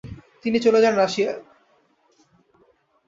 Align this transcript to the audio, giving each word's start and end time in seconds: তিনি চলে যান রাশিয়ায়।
তিনি 0.43 0.57
চলে 0.59 0.79
যান 0.83 0.93
রাশিয়ায়। 0.95 1.39